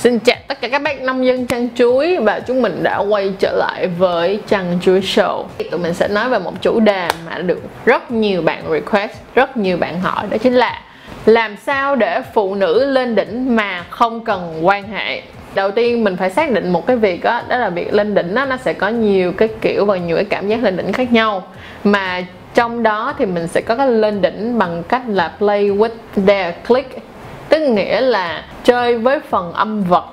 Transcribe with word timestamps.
Xin 0.00 0.18
chào 0.18 0.36
tất 0.48 0.60
cả 0.60 0.68
các 0.68 0.82
bác 0.82 1.02
nông 1.02 1.26
dân 1.26 1.46
chăn 1.46 1.68
chuối 1.74 2.16
và 2.16 2.40
chúng 2.40 2.62
mình 2.62 2.82
đã 2.82 2.98
quay 2.98 3.32
trở 3.38 3.52
lại 3.52 3.86
với 3.86 4.40
chăn 4.48 4.78
chuối 4.82 5.00
show. 5.00 5.44
Tụi 5.70 5.80
mình 5.80 5.94
sẽ 5.94 6.08
nói 6.08 6.28
về 6.28 6.38
một 6.38 6.62
chủ 6.62 6.80
đề 6.80 7.08
mà 7.26 7.38
được 7.38 7.60
rất 7.84 8.10
nhiều 8.10 8.42
bạn 8.42 8.62
request, 8.70 9.12
rất 9.34 9.56
nhiều 9.56 9.76
bạn 9.76 10.00
hỏi 10.00 10.26
đó 10.30 10.36
chính 10.38 10.54
là 10.54 10.82
làm 11.26 11.56
sao 11.56 11.96
để 11.96 12.20
phụ 12.34 12.54
nữ 12.54 12.84
lên 12.84 13.14
đỉnh 13.14 13.56
mà 13.56 13.84
không 13.90 14.24
cần 14.24 14.66
quan 14.66 14.88
hệ. 14.88 15.22
Đầu 15.54 15.70
tiên 15.70 16.04
mình 16.04 16.16
phải 16.16 16.30
xác 16.30 16.50
định 16.50 16.70
một 16.70 16.86
cái 16.86 16.96
việc 16.96 17.24
đó, 17.24 17.42
đó 17.48 17.56
là 17.56 17.70
việc 17.70 17.94
lên 17.94 18.14
đỉnh 18.14 18.34
đó, 18.34 18.44
nó 18.44 18.56
sẽ 18.56 18.72
có 18.72 18.88
nhiều 18.88 19.32
cái 19.32 19.48
kiểu 19.60 19.84
và 19.84 19.96
nhiều 19.96 20.16
cái 20.16 20.24
cảm 20.24 20.48
giác 20.48 20.62
lên 20.62 20.76
đỉnh 20.76 20.92
khác 20.92 21.12
nhau 21.12 21.46
mà 21.84 22.24
trong 22.54 22.82
đó 22.82 23.14
thì 23.18 23.26
mình 23.26 23.48
sẽ 23.48 23.60
có 23.60 23.76
cái 23.76 23.88
lên 23.88 24.22
đỉnh 24.22 24.58
bằng 24.58 24.82
cách 24.88 25.02
là 25.08 25.32
play 25.38 25.70
with 25.70 25.90
their 26.26 26.54
click 26.68 27.09
tức 27.50 27.60
nghĩa 27.60 28.00
là 28.00 28.44
chơi 28.64 28.98
với 28.98 29.20
phần 29.20 29.52
âm 29.52 29.84
vật 29.84 30.04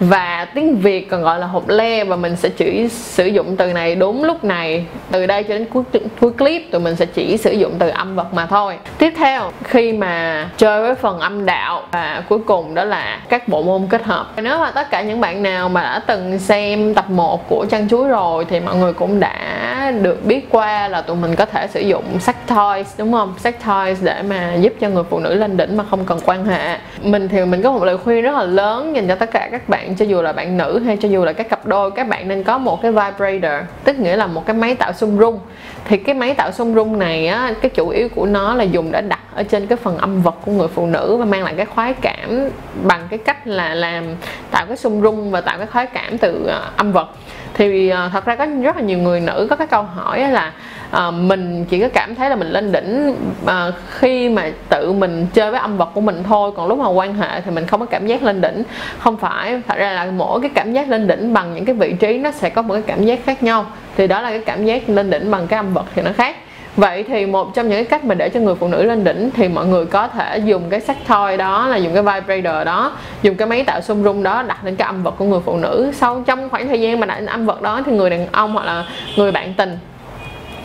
và 0.00 0.46
tiếng 0.54 0.76
Việt 0.76 1.10
còn 1.10 1.22
gọi 1.22 1.38
là 1.38 1.46
hộp 1.46 1.68
le 1.68 2.04
và 2.04 2.16
mình 2.16 2.36
sẽ 2.36 2.48
chỉ 2.48 2.88
sử 2.88 3.26
dụng 3.26 3.56
từ 3.56 3.72
này 3.72 3.94
đúng 3.94 4.24
lúc 4.24 4.44
này. 4.44 4.86
Từ 5.10 5.26
đây 5.26 5.42
cho 5.42 5.54
đến 5.54 5.64
cuối 5.64 5.82
cuối 6.20 6.32
clip 6.32 6.62
tụi 6.70 6.80
mình 6.80 6.96
sẽ 6.96 7.06
chỉ 7.06 7.36
sử 7.36 7.52
dụng 7.52 7.72
từ 7.78 7.88
âm 7.88 8.16
vật 8.16 8.34
mà 8.34 8.46
thôi. 8.46 8.78
Tiếp 8.98 9.12
theo, 9.16 9.52
khi 9.64 9.92
mà 9.92 10.48
chơi 10.56 10.82
với 10.82 10.94
phần 10.94 11.20
âm 11.20 11.46
đạo 11.46 11.82
và 11.92 12.22
cuối 12.28 12.38
cùng 12.46 12.74
đó 12.74 12.84
là 12.84 13.20
các 13.28 13.48
bộ 13.48 13.62
môn 13.62 13.86
kết 13.90 14.04
hợp. 14.04 14.26
Nếu 14.36 14.58
mà 14.58 14.70
tất 14.70 14.90
cả 14.90 15.02
những 15.02 15.20
bạn 15.20 15.42
nào 15.42 15.68
mà 15.68 15.82
đã 15.82 16.00
từng 16.06 16.38
xem 16.38 16.94
tập 16.94 17.10
1 17.10 17.48
của 17.48 17.66
chăn 17.70 17.88
chuối 17.88 18.08
rồi 18.08 18.46
thì 18.50 18.60
mọi 18.60 18.76
người 18.76 18.92
cũng 18.92 19.20
đã 19.20 19.92
được 20.02 20.26
biết 20.26 20.50
qua 20.50 20.88
là 20.88 21.02
tụi 21.02 21.16
mình 21.16 21.36
có 21.36 21.46
thể 21.46 21.66
sử 21.66 21.80
dụng 21.80 22.04
sex 22.20 22.36
toys, 22.46 22.98
đúng 22.98 23.12
không? 23.12 23.34
Sex 23.38 23.54
toys 23.66 24.02
để 24.02 24.22
mà 24.22 24.54
giúp 24.54 24.72
cho 24.80 24.88
người 24.88 25.04
phụ 25.10 25.18
nữ 25.18 25.34
lên 25.34 25.56
đỉnh 25.56 25.76
mà 25.76 25.84
không 25.90 26.04
cần 26.04 26.18
quan 26.24 26.44
hệ. 26.44 26.78
Mình 27.02 27.28
thì 27.28 27.44
mình 27.44 27.62
có 27.62 27.72
một 27.72 27.84
lời 27.84 27.96
khuyên 27.98 28.22
rất 28.22 28.34
là 28.34 28.42
lớn 28.42 28.96
dành 28.96 29.08
cho 29.08 29.14
tất 29.14 29.30
cả 29.30 29.48
các 29.52 29.68
bạn 29.68 29.91
cho 29.94 30.04
dù 30.04 30.22
là 30.22 30.32
bạn 30.32 30.56
nữ 30.56 30.82
hay 30.86 30.96
cho 30.96 31.08
dù 31.08 31.24
là 31.24 31.32
các 31.32 31.48
cặp 31.48 31.66
đôi, 31.66 31.90
các 31.90 32.08
bạn 32.08 32.28
nên 32.28 32.42
có 32.42 32.58
một 32.58 32.82
cái 32.82 32.92
vibrator, 32.92 33.66
tức 33.84 33.98
nghĩa 33.98 34.16
là 34.16 34.26
một 34.26 34.46
cái 34.46 34.56
máy 34.56 34.74
tạo 34.74 34.92
xung 34.92 35.18
rung. 35.18 35.38
Thì 35.84 35.96
cái 35.96 36.14
máy 36.14 36.34
tạo 36.34 36.52
xung 36.52 36.74
rung 36.74 36.98
này 36.98 37.26
á, 37.26 37.54
cái 37.62 37.70
chủ 37.70 37.88
yếu 37.88 38.08
của 38.08 38.26
nó 38.26 38.54
là 38.54 38.64
dùng 38.64 38.92
để 38.92 39.00
đặt 39.00 39.20
ở 39.34 39.42
trên 39.42 39.66
cái 39.66 39.76
phần 39.76 39.98
âm 39.98 40.22
vật 40.22 40.34
của 40.44 40.52
người 40.52 40.68
phụ 40.68 40.86
nữ 40.86 41.16
và 41.16 41.24
mang 41.24 41.44
lại 41.44 41.54
cái 41.56 41.66
khoái 41.66 41.94
cảm 41.94 42.48
bằng 42.82 43.06
cái 43.10 43.18
cách 43.18 43.46
là 43.46 43.74
làm, 43.74 44.04
tạo 44.50 44.66
cái 44.66 44.76
xung 44.76 45.02
rung 45.02 45.30
và 45.30 45.40
tạo 45.40 45.58
cái 45.58 45.66
khoái 45.66 45.86
cảm 45.86 46.18
từ 46.18 46.46
ờ, 46.46 46.70
âm 46.76 46.92
vật 46.92 47.08
thì 47.54 47.92
uh, 47.92 48.12
thật 48.12 48.24
ra 48.24 48.36
có 48.36 48.46
rất 48.62 48.76
là 48.76 48.82
nhiều 48.82 48.98
người 48.98 49.20
nữ 49.20 49.46
có 49.50 49.56
cái 49.56 49.66
câu 49.66 49.82
hỏi 49.82 50.20
là 50.20 50.52
uh, 50.96 51.14
mình 51.14 51.64
chỉ 51.64 51.80
có 51.80 51.88
cảm 51.94 52.14
thấy 52.14 52.30
là 52.30 52.36
mình 52.36 52.48
lên 52.48 52.72
đỉnh 52.72 53.16
uh, 53.44 53.74
khi 53.90 54.28
mà 54.28 54.50
tự 54.68 54.92
mình 54.92 55.26
chơi 55.34 55.50
với 55.50 55.60
âm 55.60 55.76
vật 55.76 55.88
của 55.94 56.00
mình 56.00 56.22
thôi 56.28 56.52
còn 56.56 56.68
lúc 56.68 56.78
mà 56.78 56.88
quan 56.88 57.14
hệ 57.14 57.40
thì 57.40 57.50
mình 57.50 57.66
không 57.66 57.80
có 57.80 57.86
cảm 57.86 58.06
giác 58.06 58.22
lên 58.22 58.40
đỉnh. 58.40 58.62
Không 58.98 59.16
phải 59.16 59.62
thật 59.68 59.74
ra 59.78 59.92
là 59.92 60.04
mỗi 60.04 60.40
cái 60.40 60.50
cảm 60.54 60.72
giác 60.72 60.88
lên 60.88 61.06
đỉnh 61.06 61.34
bằng 61.34 61.54
những 61.54 61.64
cái 61.64 61.74
vị 61.74 61.92
trí 61.92 62.18
nó 62.18 62.30
sẽ 62.30 62.50
có 62.50 62.62
một 62.62 62.74
cái 62.74 62.82
cảm 62.86 63.04
giác 63.04 63.18
khác 63.24 63.42
nhau. 63.42 63.66
Thì 63.96 64.06
đó 64.06 64.20
là 64.20 64.30
cái 64.30 64.42
cảm 64.46 64.64
giác 64.64 64.88
lên 64.88 65.10
đỉnh 65.10 65.30
bằng 65.30 65.46
cái 65.46 65.56
âm 65.56 65.74
vật 65.74 65.84
thì 65.94 66.02
nó 66.02 66.10
khác. 66.16 66.36
Vậy 66.76 67.04
thì 67.08 67.26
một 67.26 67.54
trong 67.54 67.68
những 67.68 67.76
cái 67.76 67.84
cách 67.84 68.04
mà 68.04 68.14
để 68.14 68.28
cho 68.28 68.40
người 68.40 68.54
phụ 68.54 68.68
nữ 68.68 68.82
lên 68.82 69.04
đỉnh 69.04 69.30
thì 69.30 69.48
mọi 69.48 69.66
người 69.66 69.86
có 69.86 70.08
thể 70.08 70.38
dùng 70.38 70.70
cái 70.70 70.80
sex 70.80 70.96
thoi 71.06 71.36
đó 71.36 71.68
là 71.68 71.76
dùng 71.76 71.94
cái 71.94 72.02
vibrator 72.02 72.66
đó, 72.66 72.92
dùng 73.22 73.36
cái 73.36 73.48
máy 73.48 73.64
tạo 73.64 73.80
xung 73.80 74.04
rung 74.04 74.22
đó 74.22 74.42
đặt 74.42 74.64
lên 74.64 74.76
cái 74.76 74.86
âm 74.86 75.02
vật 75.02 75.14
của 75.18 75.24
người 75.24 75.40
phụ 75.44 75.56
nữ. 75.56 75.92
Sau 75.94 76.22
trong 76.26 76.48
khoảng 76.50 76.68
thời 76.68 76.80
gian 76.80 77.00
mà 77.00 77.06
đặt 77.06 77.14
lên 77.14 77.26
âm 77.26 77.46
vật 77.46 77.62
đó 77.62 77.80
thì 77.86 77.92
người 77.92 78.10
đàn 78.10 78.26
ông 78.32 78.52
hoặc 78.52 78.66
là 78.66 78.86
người 79.16 79.32
bạn 79.32 79.54
tình 79.54 79.78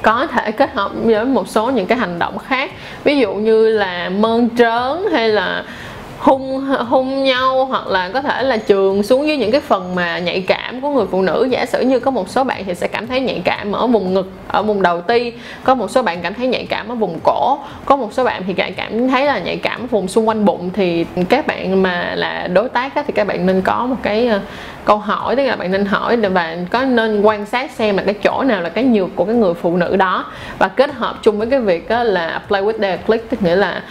có 0.02 0.28
thể 0.28 0.52
kết 0.52 0.74
hợp 0.74 0.92
với 1.04 1.26
một 1.26 1.48
số 1.48 1.72
những 1.72 1.86
cái 1.86 1.98
hành 1.98 2.20
động 2.20 2.38
khác 2.38 2.72
ví 3.04 3.20
dụ 3.20 3.34
như 3.34 3.70
là 3.70 4.10
mơn 4.10 4.50
trớn 4.58 5.12
hay 5.12 5.30
là 5.30 5.64
hung 6.20 6.66
hung 6.66 7.24
nhau 7.24 7.66
hoặc 7.66 7.88
là 7.88 8.10
có 8.10 8.22
thể 8.22 8.44
là 8.44 8.58
trường 8.58 9.04
xuống 9.04 9.28
dưới 9.28 9.38
những 9.38 9.52
cái 9.52 9.62
phần 9.62 9.96
mà 9.96 10.20
nhạy 10.20 10.42
cảm 10.42 10.82
của 10.82 10.90
người 10.90 11.06
phụ 11.12 11.22
nữ. 11.22 11.48
Giả 11.52 11.66
sử 11.66 11.82
như 11.82 12.00
có 12.00 12.12
một 12.12 12.30
số 12.30 12.44
bạn 12.44 12.64
thì 12.66 12.76
sẽ 12.76 12.88
cảm 12.88 13.08
thấy 13.08 13.20
nhạy 13.20 13.42
cảm 13.46 13.72
ở 13.72 13.88
vùng 13.88 14.14
ngực, 14.14 14.32
ở 14.48 14.64
vùng 14.64 14.82
đầu 14.82 15.02
ti. 15.02 15.34
Có 15.64 15.76
một 15.76 15.92
số 15.92 16.02
bạn 16.02 16.20
cảm 16.22 16.34
thấy 16.34 16.48
nhạy 16.48 16.66
cảm 16.66 16.88
ở 16.88 16.96
vùng 16.96 17.20
cổ. 17.24 17.60
Có 17.86 17.96
một 17.96 18.14
số 18.14 18.24
bạn 18.24 18.44
thì 18.48 18.54
lại 18.58 18.72
cảm 18.72 19.08
thấy 19.08 19.26
là 19.26 19.40
nhạy 19.40 19.58
cảm 19.58 19.82
ở 19.82 19.88
vùng 19.88 20.08
xung 20.08 20.28
quanh 20.28 20.46
bụng. 20.46 20.70
Thì 20.74 21.06
các 21.30 21.48
bạn 21.48 21.84
mà 21.84 22.16
là 22.16 22.48
đối 22.48 22.70
tác 22.70 22.94
thì 22.96 23.14
các 23.16 23.28
bạn 23.28 23.46
nên 23.46 23.62
có 23.62 23.86
một 23.86 23.98
cái 24.04 24.28
ờ, 24.28 24.40
câu 24.86 24.98
hỏi, 24.98 25.36
tức 25.36 25.44
là 25.44 25.56
bạn 25.56 25.72
nên 25.72 25.86
hỏi 25.86 26.18
và 26.18 26.58
có 26.70 26.82
nên 26.82 27.22
quan 27.22 27.46
sát 27.46 27.72
xem 27.72 27.98
là 27.98 28.04
cái 28.04 28.14
chỗ 28.14 28.44
nào 28.44 28.62
là 28.62 28.70
cái 28.70 28.84
nhược 28.84 29.16
của 29.16 29.26
cái 29.26 29.36
người 29.36 29.54
phụ 29.54 29.78
nữ 29.78 29.96
đó. 29.96 30.26
Và 30.60 30.68
kết 30.68 30.94
hợp 30.94 31.20
chung 31.24 31.38
với 31.38 31.48
cái 31.48 31.60
việc 31.60 31.92
là 31.92 32.42
play 32.48 32.64
with 32.64 32.80
their 32.80 33.00
click, 33.08 33.30
tức 33.30 33.42
nghĩa 33.42 33.56
là 33.56 33.82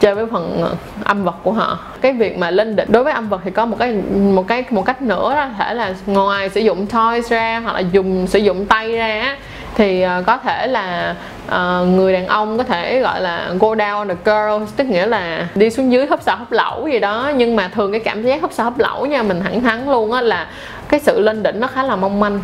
chơi 0.00 0.14
với 0.14 0.26
phần 0.32 0.62
ờ, 0.62 0.74
âm 1.04 1.24
vật 1.24 1.36
của 1.42 1.52
họ. 1.52 1.78
Cái 2.00 2.12
việc 2.12 2.38
mà 2.38 2.50
lên 2.50 2.76
đỉnh 2.76 2.92
đối 2.92 3.04
với 3.04 3.12
âm 3.12 3.28
vật 3.28 3.40
thì 3.44 3.50
có 3.50 3.66
một 3.66 3.76
cái 3.78 3.92
một 4.12 4.48
cái 4.48 4.64
một 4.70 4.82
cách 4.82 5.02
nữa 5.02 5.34
đó 5.34 5.48
thể 5.58 5.74
là 5.74 5.94
ngoài 6.06 6.48
sử 6.48 6.60
dụng 6.60 6.86
toys 6.86 7.30
ra 7.30 7.60
hoặc 7.64 7.72
là 7.72 7.80
dùng 7.80 8.26
sử 8.26 8.38
dụng 8.38 8.66
tay 8.66 8.92
ra 8.92 9.36
thì 9.74 10.02
ờ, 10.02 10.22
có 10.26 10.36
thể 10.36 10.66
là 10.66 11.14
uh, 11.46 11.88
người 11.88 12.12
đàn 12.12 12.26
ông 12.26 12.58
có 12.58 12.64
thể 12.64 13.00
gọi 13.00 13.20
là 13.20 13.50
go 13.60 13.74
down 13.74 14.08
the 14.08 14.14
girl 14.24 14.72
tức 14.76 14.84
nghĩa 14.84 15.06
là 15.06 15.48
đi 15.54 15.70
xuống 15.70 15.92
dưới 15.92 16.06
hấp 16.06 16.22
xà 16.22 16.34
hấp 16.34 16.52
lẩu 16.52 16.88
gì 16.88 16.98
đó. 16.98 17.32
Nhưng 17.36 17.56
mà 17.56 17.68
thường 17.68 17.92
cái 17.92 18.00
cảm 18.00 18.22
giác 18.22 18.42
hấp 18.42 18.52
xà 18.52 18.64
hấp 18.64 18.78
lẩu 18.78 19.06
nha 19.06 19.22
mình 19.22 19.40
thẳng 19.40 19.62
thắn 19.62 19.90
luôn 19.90 20.12
á 20.12 20.20
là 20.20 20.46
cái 20.88 21.00
sự 21.00 21.20
lên 21.20 21.42
đỉnh 21.42 21.60
nó 21.60 21.66
khá 21.66 21.82
là 21.82 21.96
mong 21.96 22.20
manh 22.20 22.40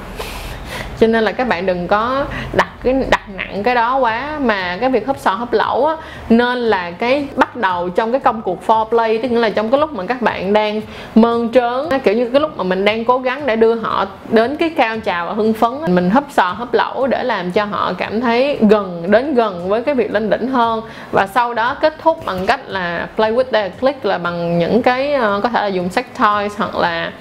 cho 1.00 1.06
nên 1.06 1.24
là 1.24 1.32
các 1.32 1.48
bạn 1.48 1.66
đừng 1.66 1.88
có 1.88 2.24
đặt 2.52 2.68
cái, 2.82 2.94
đặt 3.10 3.20
nặng 3.36 3.62
cái 3.62 3.74
đó 3.74 3.96
quá 3.96 4.38
mà 4.40 4.78
cái 4.80 4.90
việc 4.90 5.06
hấp 5.06 5.18
sò 5.18 5.30
hấp 5.30 5.52
lẩu 5.52 5.86
á, 5.86 5.96
nên 6.28 6.58
là 6.58 6.90
cái 6.90 7.28
bắt 7.36 7.56
đầu 7.56 7.88
trong 7.88 8.12
cái 8.12 8.20
công 8.20 8.42
cuộc 8.42 8.66
foreplay 8.66 9.22
tức 9.22 9.32
là 9.32 9.50
trong 9.50 9.70
cái 9.70 9.80
lúc 9.80 9.92
mà 9.92 10.04
các 10.06 10.22
bạn 10.22 10.52
đang 10.52 10.80
mơn 11.14 11.52
trớn 11.52 12.00
kiểu 12.04 12.14
như 12.14 12.30
cái 12.30 12.40
lúc 12.40 12.56
mà 12.58 12.64
mình 12.64 12.84
đang 12.84 13.04
cố 13.04 13.18
gắng 13.18 13.46
để 13.46 13.56
đưa 13.56 13.74
họ 13.74 14.06
đến 14.28 14.56
cái 14.56 14.70
cao 14.70 14.98
trào 14.98 15.26
và 15.26 15.32
hưng 15.32 15.52
phấn 15.52 15.72
mình 15.94 16.10
hấp 16.10 16.24
sò 16.30 16.52
hấp 16.52 16.74
lẩu 16.74 17.06
để 17.06 17.24
làm 17.24 17.52
cho 17.52 17.64
họ 17.64 17.92
cảm 17.98 18.20
thấy 18.20 18.58
gần, 18.70 19.10
đến 19.10 19.34
gần 19.34 19.68
với 19.68 19.82
cái 19.82 19.94
việc 19.94 20.12
lên 20.12 20.30
đỉnh 20.30 20.48
hơn. 20.48 20.82
Và 21.12 21.26
sau 21.26 21.54
đó 21.54 21.76
kết 21.80 21.94
thúc 22.02 22.26
bằng 22.26 22.46
cách 22.46 22.60
là 22.66 23.08
play 23.16 23.32
with 23.32 23.44
their 23.52 23.72
click 23.80 24.04
là 24.04 24.18
bằng 24.18 24.58
những 24.58 24.82
cái 24.82 25.14
ờ, 25.14 25.40
có 25.42 25.48
thể 25.48 25.60
là 25.62 25.66
dùng 25.66 25.88
sex 25.88 26.04
toys 26.18 26.52
hoặc 26.56 26.76
là 26.76 27.12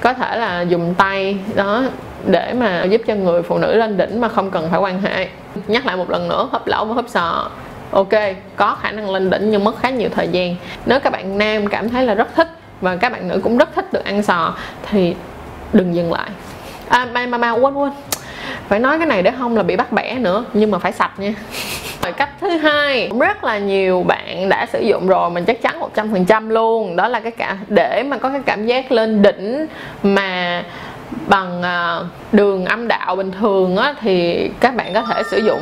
có 0.00 0.14
thể 0.14 0.38
là 0.38 0.60
dùng 0.60 0.94
tay, 0.94 1.36
đó 1.54 1.82
để 2.26 2.52
mà 2.52 2.84
giúp 2.84 3.00
cho 3.06 3.14
người 3.14 3.42
phụ 3.42 3.58
nữ 3.58 3.74
lên 3.74 3.96
đỉnh 3.96 4.20
mà 4.20 4.28
không 4.28 4.50
cần 4.50 4.68
phải 4.70 4.80
quan 4.80 5.00
hệ. 5.00 5.28
Nhắc 5.66 5.86
lại 5.86 5.96
một 5.96 6.10
lần 6.10 6.28
nữa 6.28 6.48
hấp 6.52 6.66
lẩu 6.66 6.84
và 6.84 6.94
hấp 6.94 7.08
sọ. 7.08 7.48
Ok 7.90 8.12
có 8.56 8.76
khả 8.82 8.90
năng 8.90 9.10
lên 9.10 9.30
đỉnh 9.30 9.50
nhưng 9.50 9.64
mất 9.64 9.78
khá 9.80 9.90
nhiều 9.90 10.08
thời 10.14 10.28
gian. 10.28 10.56
Nếu 10.86 11.00
các 11.00 11.10
bạn 11.10 11.38
nam 11.38 11.66
cảm 11.66 11.88
thấy 11.88 12.06
là 12.06 12.14
rất 12.14 12.34
thích 12.34 12.48
và 12.80 12.96
các 12.96 13.12
bạn 13.12 13.28
nữ 13.28 13.40
cũng 13.44 13.58
rất 13.58 13.74
thích 13.74 13.92
được 13.92 14.04
ăn 14.04 14.22
sò 14.22 14.54
thì 14.90 15.14
đừng 15.72 15.94
dừng 15.94 16.12
lại. 16.12 16.30
À 16.88 17.06
mà 17.12 17.26
mà, 17.26 17.38
mà 17.38 17.50
quên 17.50 17.74
quên. 17.74 17.92
Phải 18.68 18.78
nói 18.78 18.98
cái 18.98 19.06
này 19.06 19.22
để 19.22 19.32
không 19.38 19.56
là 19.56 19.62
bị 19.62 19.76
bắt 19.76 19.92
bẻ 19.92 20.14
nữa 20.14 20.44
nhưng 20.52 20.70
mà 20.70 20.78
phải 20.78 20.92
sạch 20.92 21.18
nha. 21.18 21.34
Rồi 22.02 22.12
cách 22.12 22.30
thứ 22.40 22.48
hai 22.48 23.10
rất 23.20 23.44
là 23.44 23.58
nhiều 23.58 24.02
bạn 24.02 24.48
đã 24.48 24.66
sử 24.72 24.80
dụng 24.80 25.06
rồi 25.06 25.30
mình 25.30 25.44
chắc 25.44 25.62
chắn 25.62 25.80
100% 25.94 26.48
luôn. 26.48 26.96
Đó 26.96 27.08
là 27.08 27.20
cái 27.20 27.32
cả 27.32 27.56
để 27.68 28.02
mà 28.02 28.18
có 28.18 28.28
cái 28.28 28.40
cảm 28.46 28.66
giác 28.66 28.92
lên 28.92 29.22
đỉnh 29.22 29.66
mà 30.02 30.62
bằng 31.26 31.62
à, 31.62 32.00
đường 32.32 32.64
âm 32.64 32.88
đạo 32.88 33.16
bình 33.16 33.32
thường 33.40 33.76
á, 33.76 33.94
thì 34.00 34.48
các 34.60 34.76
bạn 34.76 34.94
có 34.94 35.02
thể 35.02 35.22
sử 35.30 35.38
dụng. 35.38 35.60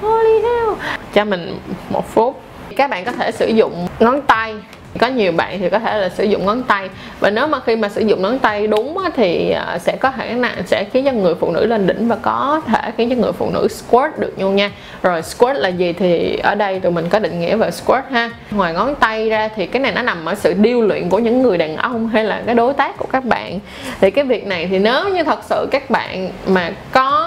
Holy 0.00 0.42
hell. 0.42 0.70
Cho 1.14 1.24
mình 1.24 1.58
một 1.90 2.14
phút. 2.14 2.42
Các 2.76 2.90
bạn 2.90 3.04
có 3.04 3.12
thể 3.12 3.30
sử 3.32 3.46
dụng 3.48 3.88
ngón 4.00 4.22
tay 4.22 4.54
có 4.98 5.06
nhiều 5.06 5.32
bạn 5.32 5.58
thì 5.58 5.68
có 5.68 5.78
thể 5.78 5.98
là 5.98 6.08
sử 6.08 6.24
dụng 6.24 6.46
ngón 6.46 6.62
tay. 6.62 6.88
Và 7.20 7.30
nếu 7.30 7.46
mà 7.46 7.60
khi 7.66 7.76
mà 7.76 7.88
sử 7.88 8.00
dụng 8.00 8.22
ngón 8.22 8.38
tay 8.38 8.66
đúng 8.66 8.98
thì 9.16 9.50
à, 9.50 9.78
sẽ 9.78 9.96
có 9.96 10.10
khả 10.16 10.24
năng 10.24 10.54
sẽ 10.66 10.84
khiến 10.92 11.04
cho 11.04 11.12
người 11.12 11.34
phụ 11.34 11.50
nữ 11.50 11.66
lên 11.66 11.86
đỉnh 11.86 12.08
và 12.08 12.16
có 12.22 12.60
thể 12.66 12.90
khiến 12.96 13.10
cho 13.10 13.16
người 13.16 13.32
phụ 13.32 13.50
nữ 13.54 13.68
squat 13.68 14.18
được 14.18 14.34
luôn 14.38 14.56
nha. 14.56 14.70
Rồi 15.02 15.22
squat 15.22 15.56
là 15.56 15.68
gì 15.68 15.92
thì 15.92 16.36
ở 16.42 16.54
đây 16.54 16.80
tụi 16.80 16.92
mình 16.92 17.08
có 17.08 17.18
định 17.18 17.40
nghĩa 17.40 17.56
về 17.56 17.70
squat 17.70 18.04
ha. 18.10 18.30
Ngoài 18.50 18.74
ngón 18.74 18.94
tay 18.94 19.28
ra 19.28 19.48
thì 19.56 19.66
cái 19.66 19.82
này 19.82 19.92
nó 19.92 20.02
nằm 20.02 20.24
ở 20.24 20.34
sự 20.34 20.54
điêu 20.54 20.80
luyện 20.80 21.08
của 21.08 21.18
những 21.18 21.42
người 21.42 21.58
đàn 21.58 21.76
ông 21.76 22.08
hay 22.08 22.24
là 22.24 22.42
cái 22.46 22.54
đối 22.54 22.72
tác 22.74 22.96
của 22.96 23.06
các 23.12 23.24
bạn. 23.24 23.58
Thì 24.00 24.10
cái 24.10 24.24
việc 24.24 24.46
này 24.46 24.66
thì 24.70 24.78
nếu 24.78 25.08
như 25.08 25.24
thật 25.24 25.38
sự 25.48 25.68
các 25.70 25.90
bạn 25.90 26.30
mà 26.46 26.70
có 26.92 27.25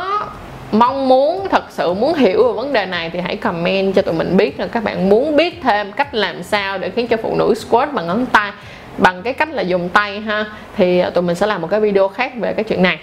mong 0.71 1.07
muốn, 1.07 1.47
thật 1.51 1.63
sự 1.69 1.93
muốn 1.93 2.13
hiểu 2.13 2.47
về 2.47 2.53
vấn 2.53 2.73
đề 2.73 2.85
này 2.85 3.09
thì 3.09 3.19
hãy 3.19 3.37
comment 3.37 3.95
cho 3.95 4.01
tụi 4.01 4.13
mình 4.13 4.37
biết 4.37 4.59
là 4.59 4.67
các 4.67 4.83
bạn 4.83 5.09
muốn 5.09 5.35
biết 5.35 5.59
thêm 5.63 5.91
cách 5.91 6.15
làm 6.15 6.43
sao 6.43 6.77
để 6.77 6.89
khiến 6.89 7.07
cho 7.07 7.17
phụ 7.17 7.35
nữ 7.35 7.53
squat 7.55 7.93
bằng 7.93 8.07
ngón 8.07 8.25
tay, 8.25 8.51
bằng 8.97 9.21
cái 9.23 9.33
cách 9.33 9.49
là 9.51 9.61
dùng 9.61 9.89
tay 9.89 10.19
ha, 10.19 10.45
thì 10.77 10.99
à, 10.99 11.09
tụi 11.09 11.21
mình 11.21 11.35
sẽ 11.35 11.47
làm 11.47 11.61
một 11.61 11.67
cái 11.71 11.79
video 11.79 12.07
khác 12.07 12.31
về 12.39 12.53
cái 12.53 12.63
chuyện 12.63 12.83
này. 12.83 12.97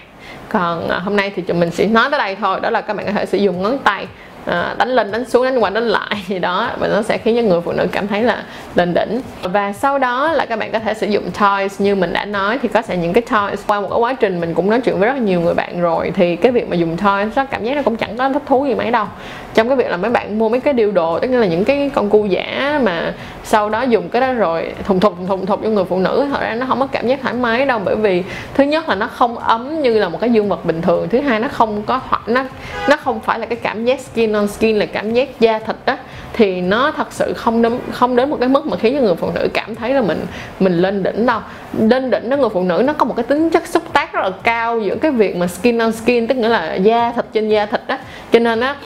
Còn 0.49 0.89
à, 0.89 0.99
hôm 0.99 1.17
nay 1.17 1.33
thì 1.37 1.43
tụi 1.43 1.57
mình 1.57 1.71
sẽ 1.71 1.87
nói 1.87 2.09
tới 2.11 2.19
đây 2.19 2.37
thôi, 2.37 2.61
đó 2.61 2.71
là 2.71 2.81
các 2.81 2.97
bạn 2.97 3.07
có 3.07 3.13
thể 3.13 3.27
sử 3.27 3.39
dụng 3.39 3.63
ngón 3.63 3.79
tay 3.79 4.07
à, 4.47 4.75
đánh 4.79 4.89
lên 4.89 5.13
đánh 5.13 5.25
xuống 5.25 5.45
đánh 5.45 5.59
qua 5.59 5.71
đánh 5.71 5.89
lại 5.89 6.25
gì 6.29 6.39
đó 6.39 6.71
và 6.79 6.89
nó 6.89 7.03
sẽ 7.03 7.19
khiến 7.19 7.37
cho 7.37 7.43
người 7.43 7.61
phụ 7.61 7.73
nữ 7.73 7.87
cảm 7.93 8.09
thấy 8.09 8.23
là 8.23 8.43
lên 8.75 8.95
đỉnh. 8.95 9.21
Và 9.43 9.73
sau 9.73 9.99
đó 9.99 10.33
là 10.33 10.47
các 10.47 10.59
bạn 10.59 10.73
có 10.73 10.79
thể 10.79 10.95
sử 10.95 11.07
dụng 11.07 11.25
toys 11.41 11.81
như 11.81 11.95
mình 11.95 12.13
đã 12.13 12.25
nói 12.25 12.59
thì 12.63 12.69
có 12.69 12.83
sẽ 12.83 12.97
những 12.97 13.13
cái 13.13 13.23
toys. 13.23 13.61
Qua 13.67 13.81
một 13.81 13.89
cái 13.91 13.99
quá 13.99 14.13
trình 14.13 14.41
mình 14.41 14.55
cũng 14.55 14.71
nói 14.71 14.81
chuyện 14.81 14.99
với 14.99 15.09
rất 15.09 15.17
nhiều 15.17 15.41
người 15.41 15.55
bạn 15.55 15.81
rồi 15.81 16.13
thì 16.15 16.37
cái 16.37 16.53
việc 16.53 16.69
mà 16.71 16.77
dùng 16.77 16.97
toys 16.97 17.37
nó 17.37 17.45
cảm 17.45 17.65
giác 17.65 17.75
nó 17.75 17.83
cũng 17.83 17.97
chẳng 17.97 18.17
có 18.17 18.29
thích 18.29 18.43
thú 18.47 18.67
gì 18.67 18.75
mấy 18.75 18.91
đâu. 18.91 19.07
Trong 19.55 19.69
cái 19.69 19.77
việc 19.77 19.91
là 19.91 19.97
mấy 19.97 20.11
bạn 20.11 20.39
mua 20.39 20.49
mấy 20.49 20.61
cái 20.61 20.75
điều 20.75 20.91
đồ 20.91 21.19
tức 21.19 21.29
là 21.29 21.47
những 21.47 21.65
cái 21.65 21.91
con 21.95 22.11
cu 22.11 22.27
giả 22.27 22.81
mà 22.85 23.13
sau 23.45 23.69
đó 23.69 23.83
dùng 23.83 24.09
cái 24.09 24.21
đó 24.21 24.33
rồi 24.33 24.75
thùng 24.85 25.01
thục 25.01 25.15
thùng 25.29 25.47
thục 25.47 25.63
cho 25.63 25.69
người 25.69 25.85
phụ 25.85 25.99
nữ 25.99 26.27
thật 26.31 26.41
ra 26.41 26.55
nó 26.55 26.67
không 26.67 26.81
có 26.81 26.87
cảm 26.87 27.09
giác 27.09 27.21
thoải 27.23 27.35
mái 27.35 27.67
đâu. 27.67 27.81
Bởi 27.85 27.97
vì 27.97 28.23
thứ 28.55 28.65
nhất 28.65 28.89
là 28.89 28.95
nó 28.95 29.07
không 29.07 29.39
ấm 29.39 29.83
như 29.83 29.99
là 29.99 30.09
một 30.09 30.19
cái 30.21 30.31
dương 30.31 30.49
vật 30.49 30.65
bình 30.65 30.83
thường 30.83 31.09
thứ 31.09 31.21
hai 31.21 31.41
nó 31.41 31.49
không 31.49 31.83
có 31.83 32.01
nó 32.27 32.45
nó 32.89 32.97
không 32.97 33.21
phải 33.21 33.39
là 33.39 33.47
cái 33.47 33.57
cảm 33.57 33.85
giác 33.85 34.01
skin 34.01 34.36
on 34.37 34.49
skin 34.49 34.77
là 34.77 34.87
cảm 34.87 35.13
giác 35.13 35.41
da 35.41 35.59
thịt 35.59 35.77
á, 35.85 35.97
thì 36.33 36.61
nó 36.61 36.93
thật 36.97 37.13
sự 37.13 37.33
không 37.37 37.63
đến 37.63 37.79
không 37.93 38.17
đến 38.17 38.31
một 38.31 38.37
cái 38.41 38.49
mức 38.49 38.67
mà 38.67 38.77
khiến 38.77 38.95
cho 38.95 39.01
người 39.01 39.15
phụ 39.15 39.31
nữ 39.35 39.49
cảm 39.55 39.75
thấy 39.75 39.95
là 39.95 40.03
mình 40.03 40.27
mình 40.61 40.73
lên 40.73 41.03
đỉnh 41.03 41.27
đâu. 41.27 41.41
Lên 41.79 42.11
đỉnh 42.11 42.31
đó 42.31 42.37
người 42.37 42.49
phụ 42.49 42.63
nữ 42.63 42.83
nó 42.87 42.93
có 42.93 43.05
một 43.05 43.15
cái 43.17 43.25
tính 43.25 43.51
chất 43.51 43.67
xúc 43.67 43.83
tác 43.93 44.13
rất 44.13 44.21
là 44.21 44.31
cao 44.43 44.81
giữa 44.81 44.97
cái 44.97 45.11
việc 45.11 45.37
mà 45.37 45.47
skin 45.47 45.79
on 45.79 45.93
skin 45.93 46.27
tức 46.27 46.37
nghĩa 46.37 46.49
là 46.49 46.75
da 46.75 47.13
thịt 47.13 47.25
trên 47.33 47.49
da 47.49 47.67
thịt 47.67 47.81
á, 47.87 47.99
cho 48.33 48.39
nên 48.39 48.61
á 48.61 48.77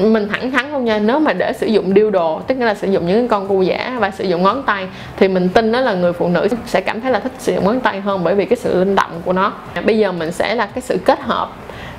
mình 0.00 0.28
thẳng 0.28 0.50
thắn 0.50 0.72
luôn 0.72 0.84
nha 0.84 0.98
nếu 0.98 1.18
mà 1.18 1.32
để 1.32 1.52
sử 1.52 1.66
dụng 1.66 1.94
điêu 1.94 2.10
đồ 2.10 2.40
tức 2.46 2.54
nghĩa 2.54 2.64
là 2.64 2.74
sử 2.74 2.90
dụng 2.90 3.06
những 3.06 3.28
con 3.28 3.48
cu 3.48 3.62
giả 3.62 3.96
và 3.98 4.10
sử 4.10 4.24
dụng 4.24 4.42
ngón 4.42 4.62
tay 4.62 4.86
thì 5.16 5.28
mình 5.28 5.48
tin 5.48 5.72
đó 5.72 5.80
là 5.80 5.94
người 5.94 6.12
phụ 6.12 6.28
nữ 6.28 6.48
sẽ 6.66 6.80
cảm 6.80 7.00
thấy 7.00 7.10
là 7.12 7.20
thích 7.20 7.32
sử 7.38 7.54
dụng 7.54 7.64
ngón 7.64 7.80
tay 7.80 8.00
hơn 8.00 8.24
bởi 8.24 8.34
vì 8.34 8.44
cái 8.44 8.56
sự 8.56 8.78
linh 8.78 8.94
động 8.94 9.10
của 9.24 9.32
nó. 9.32 9.52
Bây 9.84 9.98
giờ 9.98 10.12
mình 10.12 10.32
sẽ 10.32 10.54
là 10.54 10.66
cái 10.66 10.82
sự 10.82 10.98
kết 11.04 11.20
hợp 11.20 11.48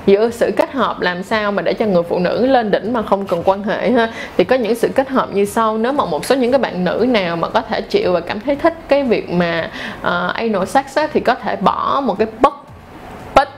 giữa 0.06 0.30
sự 0.30 0.52
kết 0.56 0.72
hợp 0.72 1.00
làm 1.00 1.22
sao 1.22 1.52
mà 1.52 1.62
để 1.62 1.72
cho 1.74 1.86
người 1.86 2.02
phụ 2.02 2.18
nữ 2.18 2.46
lên 2.46 2.70
đỉnh 2.70 2.92
mà 2.92 3.02
không 3.02 3.26
cần 3.26 3.42
quan 3.44 3.62
hệ 3.62 3.90
ha? 3.90 4.12
Thì 4.36 4.44
có 4.44 4.56
những 4.56 4.74
sự 4.74 4.88
kết 4.94 5.08
hợp 5.08 5.28
như 5.32 5.44
sau 5.44 5.78
nếu 5.78 5.92
mà 5.92 6.04
một 6.04 6.24
số 6.24 6.34
những 6.34 6.52
cái 6.52 6.58
bạn 6.58 6.84
nữ 6.84 7.06
nào 7.08 7.36
mà 7.36 7.48
có 7.48 7.60
thể 7.60 7.80
chịu 7.80 8.12
và 8.12 8.20
cảm 8.20 8.40
thấy 8.40 8.56
thích 8.56 8.74
cái 8.88 9.02
việc 9.02 9.30
mà 9.30 9.70
uh, 10.00 10.34
anal 10.34 10.64
sex 10.64 10.98
á, 10.98 11.08
thì 11.12 11.20
có 11.20 11.34
thể 11.34 11.56
bỏ 11.56 12.02
một 12.04 12.18
cái 12.18 12.28
butt 12.40 12.56
butt 13.34 13.48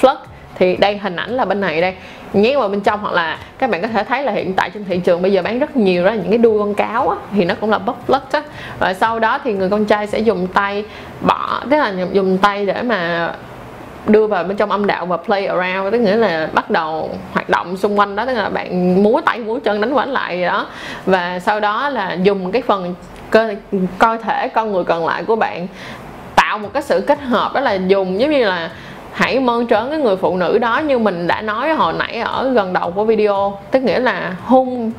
plug. 0.00 0.16
Thì 0.58 0.76
đây 0.76 0.98
hình 0.98 1.16
ảnh 1.16 1.30
là 1.30 1.44
bên 1.44 1.60
này 1.60 1.80
đây. 1.80 1.94
Nhét 2.32 2.58
vào 2.58 2.68
bên 2.68 2.80
trong 2.80 3.00
hoặc 3.00 3.14
là 3.14 3.38
các 3.58 3.70
bạn 3.70 3.82
có 3.82 3.88
thể 3.88 4.04
thấy 4.04 4.22
là 4.22 4.32
hiện 4.32 4.54
tại 4.54 4.70
trên 4.70 4.84
thị 4.84 4.98
trường 4.98 5.22
bây 5.22 5.32
giờ 5.32 5.42
bán 5.42 5.58
rất 5.58 5.76
nhiều 5.76 6.04
đó 6.04 6.12
những 6.12 6.28
cái 6.28 6.38
đuôi 6.38 6.58
con 6.58 6.74
cáo 6.74 7.08
á, 7.08 7.16
thì 7.34 7.44
nó 7.44 7.54
cũng 7.60 7.70
là 7.70 7.78
bóc 7.78 8.10
lất 8.10 8.32
á. 8.32 8.42
Và 8.78 8.94
sau 8.94 9.18
đó 9.18 9.38
thì 9.44 9.52
người 9.52 9.70
con 9.70 9.84
trai 9.84 10.06
sẽ 10.06 10.18
dùng 10.18 10.46
tay 10.46 10.84
bỏ 11.20 11.62
tức 11.70 11.76
là 11.76 11.94
dùng 12.12 12.38
tay 12.38 12.66
để 12.66 12.82
mà 12.82 13.30
đưa 14.08 14.26
vào 14.26 14.44
bên 14.44 14.56
trong 14.56 14.70
âm 14.70 14.86
đạo 14.86 15.06
và 15.06 15.16
play 15.16 15.46
around, 15.46 15.92
tức 15.92 15.98
nghĩa 15.98 16.16
là 16.16 16.48
bắt 16.52 16.70
đầu 16.70 17.10
hoạt 17.32 17.48
động 17.48 17.76
xung 17.76 17.98
quanh 17.98 18.16
đó, 18.16 18.26
tức 18.26 18.32
là 18.32 18.48
bạn 18.48 19.02
múa 19.02 19.20
tay, 19.24 19.38
múa 19.38 19.58
chân, 19.58 19.80
đánh 19.80 19.94
quánh 19.94 20.12
lại 20.12 20.38
gì 20.38 20.44
đó. 20.44 20.66
Và 21.06 21.38
sau 21.38 21.60
đó 21.60 21.88
là 21.88 22.12
dùng 22.12 22.52
cái 22.52 22.62
phần 22.62 22.94
cơ 23.30 23.54
cơ 23.98 24.16
thể, 24.22 24.48
con 24.48 24.72
người 24.72 24.84
còn 24.84 25.06
lại 25.06 25.24
của 25.24 25.36
bạn 25.36 25.66
tạo 26.34 26.58
một 26.58 26.68
cái 26.72 26.82
sự 26.82 27.00
kết 27.06 27.20
hợp, 27.20 27.54
đó 27.54 27.60
là 27.60 27.72
dùng 27.72 28.20
giống 28.20 28.30
như 28.30 28.44
là 28.44 28.70
hãy 29.12 29.40
mơn 29.40 29.66
trớn 29.66 29.90
cái 29.90 29.98
người 29.98 30.16
phụ 30.16 30.36
nữ 30.36 30.58
đó 30.58 30.78
như 30.78 30.98
mình 30.98 31.26
đã 31.26 31.40
nói 31.40 31.72
hồi 31.72 31.92
nãy 31.98 32.18
ở 32.18 32.50
gần 32.54 32.72
đầu 32.72 32.90
của 32.90 33.04
video. 33.04 33.58
Tức 33.70 33.82
nghĩa 33.82 33.98
là 33.98 34.36
hung 34.44 34.92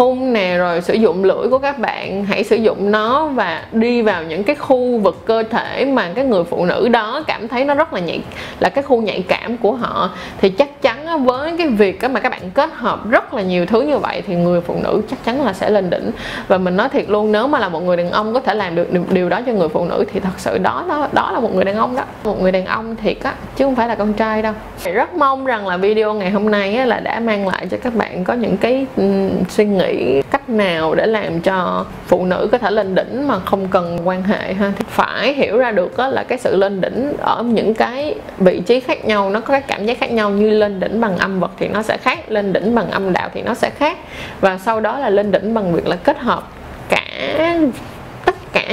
khung 0.00 0.32
nè, 0.32 0.56
rồi 0.58 0.80
sử 0.80 0.94
dụng 0.94 1.24
lưỡi 1.24 1.48
của 1.50 1.58
các 1.58 1.78
bạn, 1.78 2.24
hãy 2.24 2.44
sử 2.44 2.56
dụng 2.56 2.90
nó 2.90 3.26
và 3.26 3.62
đi 3.72 4.02
vào 4.02 4.22
những 4.22 4.44
cái 4.44 4.56
khu 4.56 4.98
vực 4.98 5.22
cơ 5.26 5.42
thể 5.50 5.84
mà 5.84 6.08
cái 6.14 6.24
người 6.24 6.44
phụ 6.44 6.64
nữ 6.64 6.88
đó 6.88 7.22
cảm 7.26 7.48
thấy 7.48 7.64
nó 7.64 7.74
rất 7.74 7.92
là 7.92 8.00
nhạy, 8.00 8.20
là 8.60 8.68
cái 8.68 8.84
khu 8.84 9.02
nhạy 9.02 9.24
cảm 9.28 9.56
của 9.56 9.72
họ. 9.72 10.10
Thì 10.40 10.48
chắc 10.50 10.82
chắn 10.82 11.24
với 11.24 11.52
cái 11.58 11.68
việc 11.68 12.10
mà 12.10 12.20
các 12.20 12.28
bạn 12.28 12.50
kết 12.54 12.70
hợp 12.74 13.10
rất 13.10 13.34
là 13.34 13.42
nhiều 13.42 13.66
thứ 13.66 13.82
như 13.82 13.98
vậy 13.98 14.22
thì 14.26 14.34
người 14.34 14.60
phụ 14.60 14.74
nữ 14.82 15.02
chắc 15.10 15.24
chắn 15.24 15.44
là 15.44 15.52
sẽ 15.52 15.70
lên 15.70 15.90
đỉnh. 15.90 16.10
Và 16.48 16.58
mình 16.58 16.76
nói 16.76 16.88
thiệt 16.88 17.10
luôn, 17.10 17.32
nếu 17.32 17.46
mà 17.46 17.58
là 17.58 17.68
một 17.68 17.80
người 17.80 17.96
đàn 17.96 18.10
ông 18.10 18.34
có 18.34 18.40
thể 18.40 18.54
làm 18.54 18.74
được 18.74 18.88
điều 19.10 19.28
đó 19.28 19.40
cho 19.46 19.52
người 19.52 19.68
phụ 19.68 19.84
nữ 19.84 20.04
thì 20.12 20.20
thật 20.20 20.34
sự 20.36 20.58
đó 20.58 20.84
đó 20.88 21.08
đó 21.12 21.32
là 21.32 21.40
một 21.40 21.54
người 21.54 21.64
đàn 21.64 21.76
ông 21.76 21.96
đó. 21.96 22.02
Một 22.24 22.42
người 22.42 22.52
đàn 22.52 22.66
ông 22.66 22.96
thiệt 22.96 23.16
á, 23.22 23.34
chứ 23.56 23.64
không 23.64 23.76
phải 23.76 23.88
là 23.88 23.94
con 23.94 24.12
trai 24.12 24.42
đâu. 24.42 24.52
Rất 24.84 25.14
mong 25.14 25.44
rằng 25.46 25.66
là 25.66 25.76
video 25.76 26.14
ngày 26.14 26.30
hôm 26.30 26.50
nay 26.50 26.86
là 26.86 27.00
đã 27.00 27.20
mang 27.20 27.48
lại 27.48 27.66
cho 27.70 27.76
các 27.82 27.94
bạn 27.94 28.24
có 28.24 28.34
những 28.34 28.56
cái 28.56 28.86
suy 29.48 29.64
nghĩ 29.64 29.89
nghĩ 29.90 30.22
cách 30.30 30.48
nào 30.48 30.94
để 30.94 31.06
làm 31.06 31.40
cho 31.40 31.84
phụ 32.06 32.24
nữ 32.24 32.48
có 32.52 32.58
thể 32.58 32.70
lên 32.70 32.94
đỉnh 32.94 33.28
mà 33.28 33.38
không 33.38 33.68
cần 33.68 33.98
quan 34.04 34.22
hệ 34.22 34.52
ha? 34.52 34.72
Thì 34.76 34.84
phải 34.88 35.34
hiểu 35.34 35.58
ra 35.58 35.70
được 35.70 35.96
đó 35.96 36.08
là 36.08 36.22
cái 36.22 36.38
sự 36.38 36.56
lên 36.56 36.80
đỉnh 36.80 37.12
ở 37.20 37.42
những 37.42 37.74
cái 37.74 38.14
vị 38.38 38.60
trí 38.60 38.80
khác 38.80 39.04
nhau, 39.04 39.30
nó 39.30 39.40
có 39.40 39.52
cái 39.52 39.60
cảm 39.60 39.86
giác 39.86 39.98
khác 39.98 40.12
nhau 40.12 40.30
như 40.30 40.50
lên 40.50 40.80
đỉnh 40.80 41.00
bằng 41.00 41.18
âm 41.18 41.40
vật 41.40 41.50
thì 41.58 41.68
nó 41.68 41.82
sẽ 41.82 41.96
khác, 41.96 42.30
lên 42.30 42.52
đỉnh 42.52 42.74
bằng 42.74 42.90
âm 42.90 43.12
đạo 43.12 43.28
thì 43.34 43.42
nó 43.42 43.54
sẽ 43.54 43.70
khác. 43.70 43.98
Và 44.40 44.58
sau 44.58 44.80
đó 44.80 44.98
là 44.98 45.10
lên 45.10 45.32
đỉnh 45.32 45.54
bằng 45.54 45.72
việc 45.72 45.86
là 45.86 45.96
kết 45.96 46.18
hợp 46.18 46.42
cả 46.88 47.04
cả 47.38 47.58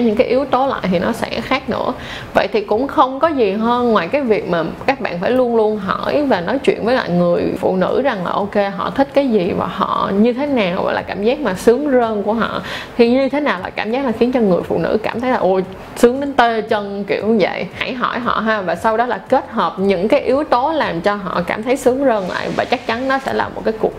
những 0.01 0.15
cái 0.15 0.27
yếu 0.27 0.45
tố 0.45 0.67
lại 0.67 0.81
thì 0.91 0.99
nó 0.99 1.11
sẽ 1.11 1.41
khác 1.41 1.69
nữa. 1.69 1.94
Vậy 2.33 2.47
thì 2.53 2.61
cũng 2.61 2.88
không 2.88 3.19
có 3.19 3.27
gì 3.27 3.51
hơn 3.51 3.91
ngoài 3.91 4.07
cái 4.07 4.21
việc 4.21 4.49
mà 4.49 4.63
các 4.85 5.01
bạn 5.01 5.19
phải 5.21 5.31
luôn 5.31 5.55
luôn 5.55 5.77
hỏi 5.77 6.23
và 6.23 6.41
nói 6.41 6.59
chuyện 6.63 6.85
với 6.85 6.95
lại 6.95 7.09
người 7.09 7.44
phụ 7.59 7.75
nữ 7.75 8.01
rằng 8.01 8.25
là 8.25 8.31
ok, 8.31 8.55
họ 8.77 8.89
thích 8.89 9.07
cái 9.13 9.29
gì 9.29 9.51
và 9.57 9.65
họ 9.65 10.11
như 10.13 10.33
thế 10.33 10.45
nào 10.45 10.83
và 10.83 10.94
là 10.94 11.01
cảm 11.01 11.23
giác 11.23 11.39
mà 11.39 11.53
sướng 11.53 11.91
rơn 11.91 12.23
của 12.23 12.33
họ. 12.33 12.61
Thì 12.97 13.09
như 13.09 13.29
thế 13.29 13.39
nào 13.39 13.59
là 13.63 13.69
cảm 13.69 13.91
giác 13.91 14.05
là 14.05 14.11
khiến 14.11 14.31
cho 14.31 14.39
người 14.39 14.61
phụ 14.61 14.77
nữ 14.77 14.97
cảm 15.03 15.21
thấy 15.21 15.31
là, 15.31 15.38
ôi, 15.38 15.63
sướng 15.95 16.19
đến 16.19 16.33
tê 16.33 16.61
chân 16.61 17.03
kiểu 17.03 17.27
như 17.27 17.38
vậy. 17.39 17.67
Hãy 17.73 17.93
hỏi 17.93 18.19
họ 18.19 18.39
ha, 18.39 18.61
và 18.61 18.75
sau 18.75 18.97
đó 18.97 19.05
là 19.05 19.17
kết 19.17 19.45
hợp 19.51 19.79
những 19.79 20.07
cái 20.07 20.19
yếu 20.19 20.43
tố 20.43 20.71
làm 20.71 21.01
cho 21.01 21.15
họ 21.15 21.41
cảm 21.47 21.63
thấy 21.63 21.77
sướng 21.77 22.05
rơn 22.05 22.29
lại 22.29 22.50
và 22.55 22.65
chắc 22.65 22.88
chắn 22.88 23.07
nó 23.07 23.17
sẽ 23.17 23.33
là 23.33 23.50
một 23.55 23.61
cái 23.65 23.73
cuộc 23.79 23.93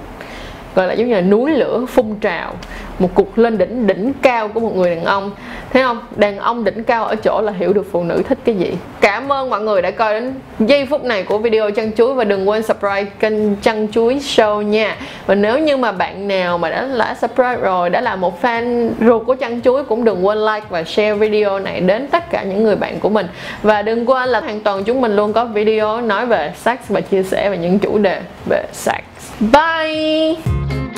gọi 0.78 0.86
là 0.86 0.92
giống 0.92 1.08
như 1.08 1.14
là 1.14 1.20
núi 1.20 1.50
lửa 1.50 1.84
phun 1.88 2.14
trào, 2.20 2.54
một 2.98 3.08
cuộc 3.14 3.38
lên 3.38 3.58
đỉnh 3.58 3.86
đỉnh 3.86 4.12
cao 4.22 4.48
của 4.48 4.60
một 4.60 4.76
người 4.76 4.94
đàn 4.94 5.04
ông. 5.04 5.30
Thấy 5.72 5.82
không? 5.82 5.98
Đàn 6.16 6.38
ông 6.38 6.64
đỉnh 6.64 6.84
cao 6.84 7.04
ở 7.04 7.16
chỗ 7.16 7.40
là 7.40 7.52
hiểu 7.58 7.72
được 7.72 7.86
phụ 7.92 8.04
nữ 8.04 8.22
thích 8.28 8.38
cái 8.44 8.54
gì. 8.54 8.72
Cảm 9.00 9.32
ơn 9.32 9.50
mọi 9.50 9.60
người 9.60 9.82
đã 9.82 9.90
coi 9.90 10.20
đến 10.20 10.34
giây 10.58 10.86
phút 10.86 11.04
này 11.04 11.22
của 11.22 11.38
video 11.38 11.70
chăn 11.70 11.92
chuối 11.92 12.14
và 12.14 12.24
đừng 12.24 12.48
quên 12.48 12.62
subscribe 12.62 13.04
kênh 13.04 13.56
chăn 13.56 13.88
chuối 13.92 14.14
show 14.14 14.62
nha. 14.62 14.96
Và 15.26 15.34
nếu 15.34 15.58
như 15.58 15.76
mà 15.76 15.92
bạn 15.92 16.28
nào 16.28 16.58
mà 16.58 16.70
đã 16.70 16.88
đã 16.98 17.14
subscribe 17.20 17.56
rồi, 17.56 17.90
đã 17.90 18.00
là 18.00 18.16
một 18.16 18.42
fan 18.42 18.90
ruột 19.00 19.26
của 19.26 19.34
chăn 19.34 19.60
chuối 19.60 19.84
cũng 19.84 20.04
đừng 20.04 20.26
quên 20.26 20.38
like 20.38 20.66
và 20.68 20.84
share 20.84 21.14
video 21.14 21.58
này 21.58 21.80
đến 21.80 22.08
tất 22.08 22.30
cả 22.30 22.42
những 22.42 22.62
người 22.62 22.76
bạn 22.76 23.00
của 23.00 23.08
mình. 23.08 23.26
Và 23.62 23.82
đừng 23.82 24.10
quên 24.10 24.28
là 24.28 24.40
hoàn 24.40 24.60
toàn 24.60 24.84
chúng 24.84 25.00
mình 25.00 25.16
luôn 25.16 25.32
có 25.32 25.44
video 25.44 26.00
nói 26.00 26.26
về 26.26 26.52
sex 26.56 26.78
và 26.88 27.00
chia 27.00 27.22
sẻ 27.22 27.50
về 27.50 27.58
những 27.58 27.78
chủ 27.78 27.98
đề 27.98 28.20
về 28.50 28.64
sex. 28.72 29.02
Bye! 29.40 30.67
Thank 30.68 30.92
you. 30.92 30.97